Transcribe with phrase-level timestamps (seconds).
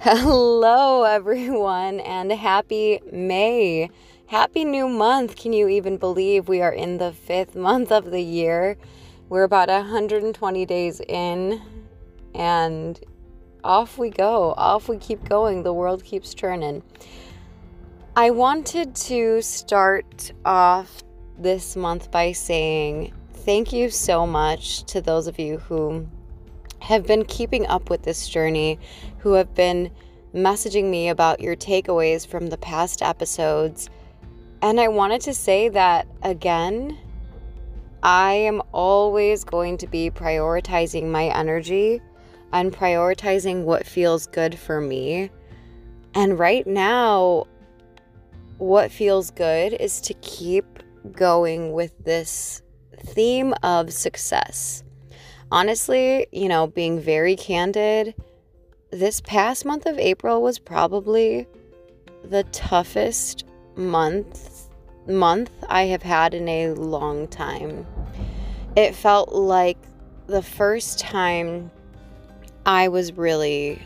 [0.00, 3.90] Hello, everyone, and happy May.
[4.28, 5.34] Happy new month.
[5.34, 8.76] Can you even believe we are in the fifth month of the year?
[9.28, 11.60] We're about 120 days in,
[12.32, 13.00] and
[13.64, 14.54] off we go.
[14.56, 15.64] Off we keep going.
[15.64, 16.84] The world keeps turning.
[18.14, 21.02] I wanted to start off
[21.36, 26.06] this month by saying thank you so much to those of you who
[26.80, 28.78] have been keeping up with this journey,
[29.18, 29.90] who have been
[30.34, 33.90] messaging me about your takeaways from the past episodes.
[34.62, 36.98] And I wanted to say that again,
[38.02, 42.00] I am always going to be prioritizing my energy
[42.52, 45.30] and prioritizing what feels good for me.
[46.14, 47.46] And right now,
[48.58, 50.64] what feels good is to keep
[51.12, 52.62] going with this
[52.96, 54.82] theme of success.
[55.50, 58.14] Honestly, you know, being very candid,
[58.90, 61.46] this past month of April was probably
[62.24, 63.44] the toughest
[63.76, 64.68] month
[65.06, 67.86] month I have had in a long time.
[68.76, 69.78] It felt like
[70.26, 71.70] the first time
[72.66, 73.80] I was really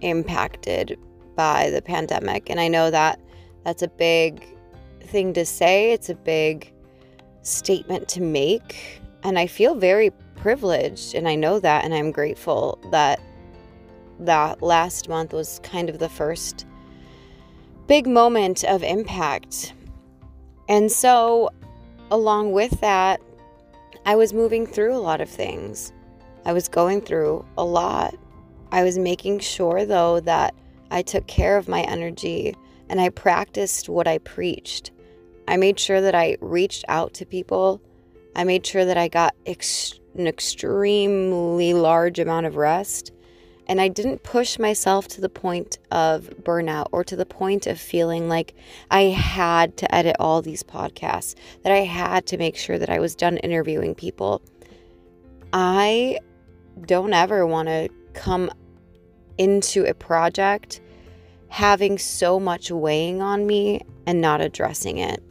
[0.00, 0.98] impacted
[1.36, 3.20] by the pandemic and I know that
[3.64, 4.42] that's a big
[5.02, 5.92] thing to say.
[5.92, 6.72] It's a big
[7.42, 9.00] statement to make.
[9.22, 13.20] And I feel very privileged, and I know that, and I'm grateful that
[14.20, 16.66] that last month was kind of the first
[17.86, 19.72] big moment of impact.
[20.68, 21.50] And so,
[22.10, 23.20] along with that,
[24.04, 25.92] I was moving through a lot of things.
[26.44, 28.14] I was going through a lot.
[28.72, 30.54] I was making sure, though, that
[30.90, 32.56] I took care of my energy
[32.88, 34.90] and I practiced what I preached.
[35.46, 37.80] I made sure that I reached out to people.
[38.36, 43.12] I made sure that I got ex- an extremely large amount of rest.
[43.66, 47.78] And I didn't push myself to the point of burnout or to the point of
[47.78, 48.54] feeling like
[48.90, 52.98] I had to edit all these podcasts, that I had to make sure that I
[52.98, 54.40] was done interviewing people.
[55.52, 56.18] I
[56.86, 58.50] don't ever want to come
[59.36, 60.80] into a project
[61.48, 65.22] having so much weighing on me and not addressing it.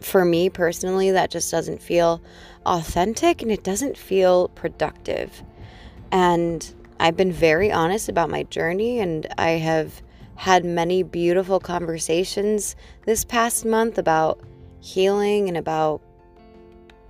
[0.00, 2.22] For me personally, that just doesn't feel
[2.66, 5.42] authentic and it doesn't feel productive.
[6.10, 10.02] And I've been very honest about my journey and I have
[10.36, 14.40] had many beautiful conversations this past month about
[14.80, 16.00] healing and about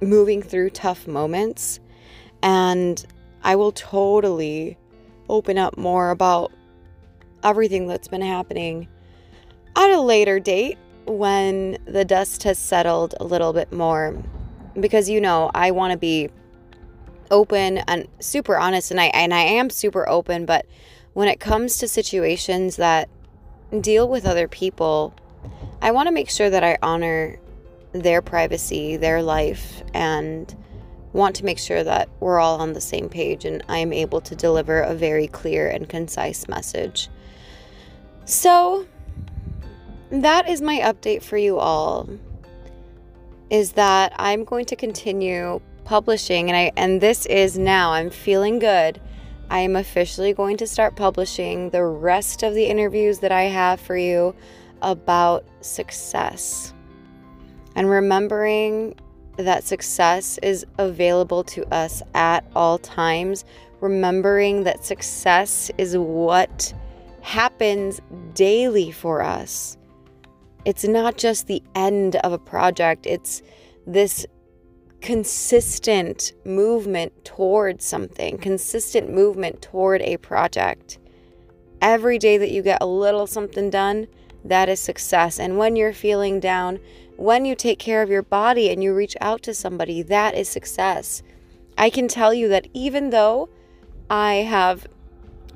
[0.01, 1.79] moving through tough moments.
[2.43, 3.05] And
[3.43, 4.77] I will totally
[5.29, 6.53] open up more about
[7.45, 8.89] everything that's been happening
[9.77, 10.77] at a later date
[11.11, 14.17] when the dust has settled a little bit more.
[14.79, 16.31] Because you know, I want to be
[17.31, 20.67] open and super honest and I and I am super open, but
[21.13, 23.09] when it comes to situations that
[23.81, 25.15] deal with other people,
[25.83, 27.39] I want to make sure that I honor
[27.93, 30.55] their privacy, their life and
[31.13, 34.21] want to make sure that we're all on the same page and I am able
[34.21, 37.09] to deliver a very clear and concise message.
[38.25, 38.87] So,
[40.11, 42.09] that is my update for you all.
[43.49, 48.59] Is that I'm going to continue publishing and I and this is now I'm feeling
[48.59, 49.01] good.
[49.51, 53.81] I am officially going to start publishing the rest of the interviews that I have
[53.81, 54.35] for you
[54.83, 56.73] about success.
[57.75, 58.95] And remembering
[59.37, 63.45] that success is available to us at all times,
[63.81, 66.73] remembering that success is what
[67.23, 68.01] happens
[68.35, 69.77] daily for us.
[70.65, 73.43] It's not just the end of a project, it's
[73.87, 74.27] this
[75.01, 80.99] consistent movement toward something, consistent movement toward a project.
[81.81, 84.07] Every day that you get a little something done,
[84.45, 85.39] that is success.
[85.39, 86.79] And when you're feeling down,
[87.17, 90.49] when you take care of your body and you reach out to somebody, that is
[90.49, 91.23] success.
[91.79, 93.49] I can tell you that even though
[94.11, 94.87] I have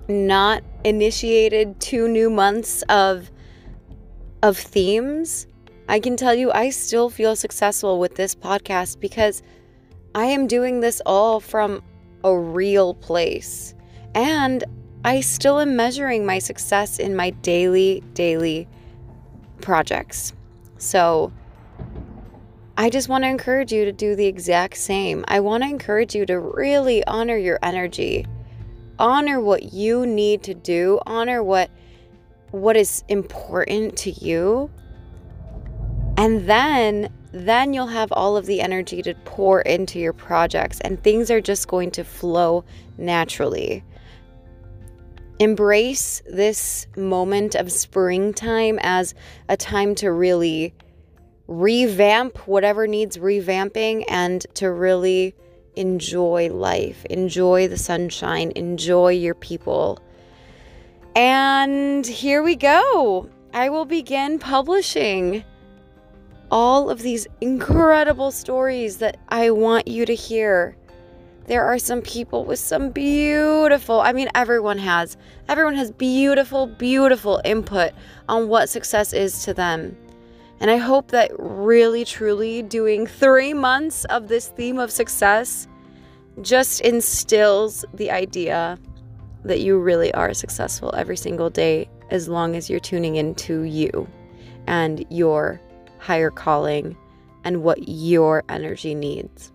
[0.08, 3.30] not initiated two new months of
[4.44, 5.46] of themes,
[5.88, 9.42] I can tell you I still feel successful with this podcast because
[10.14, 11.82] I am doing this all from
[12.24, 13.74] a real place.
[14.14, 14.62] And
[15.02, 18.68] I still am measuring my success in my daily, daily
[19.62, 20.34] projects.
[20.76, 21.32] So
[22.76, 25.24] I just want to encourage you to do the exact same.
[25.26, 28.26] I want to encourage you to really honor your energy
[28.98, 31.68] honor what you need to do, honor what
[32.54, 34.70] what is important to you.
[36.16, 41.02] And then then you'll have all of the energy to pour into your projects and
[41.02, 42.64] things are just going to flow
[42.96, 43.82] naturally.
[45.38, 49.14] embrace this moment of springtime as
[49.48, 50.74] a time to really
[51.46, 55.34] revamp whatever needs revamping and to really
[55.76, 59.98] enjoy life, enjoy the sunshine, enjoy your people.
[61.16, 63.28] And here we go.
[63.52, 65.44] I will begin publishing
[66.50, 70.76] all of these incredible stories that I want you to hear.
[71.46, 75.16] There are some people with some beautiful, I mean, everyone has,
[75.48, 77.92] everyone has beautiful, beautiful input
[78.28, 79.96] on what success is to them.
[80.58, 85.68] And I hope that really, truly doing three months of this theme of success
[86.40, 88.78] just instills the idea
[89.44, 94.08] that you really are successful every single day as long as you're tuning into you
[94.66, 95.60] and your
[95.98, 96.96] higher calling
[97.44, 99.52] and what your energy needs.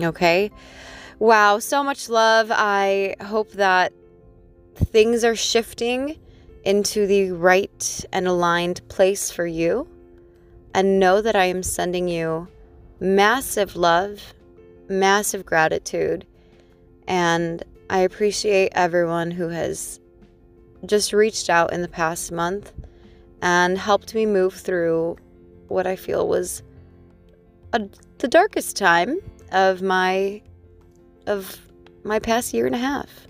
[0.00, 0.50] Okay?
[1.18, 2.50] Wow, so much love.
[2.50, 3.92] I hope that
[4.74, 6.18] things are shifting
[6.64, 9.88] into the right and aligned place for you.
[10.72, 12.46] And know that I am sending you
[13.00, 14.34] massive love,
[14.88, 16.26] massive gratitude,
[17.08, 19.98] and I appreciate everyone who has
[20.86, 22.72] just reached out in the past month
[23.42, 25.16] and helped me move through
[25.66, 26.62] what I feel was
[27.72, 27.80] a,
[28.18, 29.18] the darkest time
[29.50, 30.40] of my
[31.26, 31.58] of
[32.04, 33.26] my past year and a half.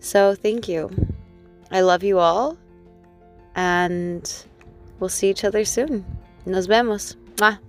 [0.00, 0.90] So thank you.
[1.70, 2.58] I love you all
[3.54, 4.44] and
[4.98, 6.04] we'll see each other soon.
[6.46, 7.14] Nos vemos.
[7.36, 7.60] Mwah.